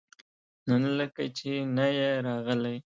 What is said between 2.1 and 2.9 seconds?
راغلی؟